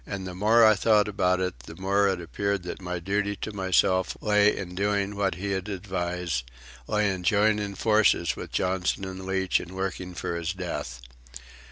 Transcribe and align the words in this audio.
And 0.07 0.25
the 0.25 0.33
more 0.33 0.65
I 0.65 0.73
thought 0.73 1.07
about 1.07 1.39
it 1.39 1.59
the 1.59 1.75
more 1.75 2.07
it 2.07 2.19
appeared 2.19 2.63
that 2.63 2.81
my 2.81 2.97
duty 2.97 3.35
to 3.35 3.53
myself 3.53 4.17
lay 4.19 4.57
in 4.57 4.73
doing 4.73 5.15
what 5.15 5.35
he 5.35 5.51
had 5.51 5.69
advised, 5.69 6.43
lay 6.87 7.07
in 7.13 7.21
joining 7.21 7.75
forces 7.75 8.35
with 8.35 8.51
Johnson 8.51 9.05
and 9.05 9.23
Leach 9.23 9.59
and 9.59 9.75
working 9.75 10.15
for 10.15 10.35
his 10.35 10.53
death. 10.53 11.03